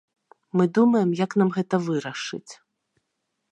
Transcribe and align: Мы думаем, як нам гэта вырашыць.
Мы 0.59 0.65
думаем, 0.77 1.09
як 1.25 1.31
нам 1.43 1.53
гэта 1.59 1.75
вырашыць. 1.91 2.49